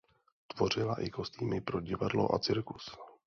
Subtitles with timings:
[0.47, 2.91] Tvořila i kostýmy pro divadlo a cirkus.